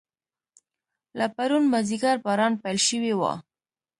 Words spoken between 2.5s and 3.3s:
پیل شوی و.